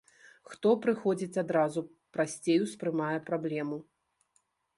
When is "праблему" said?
3.29-3.77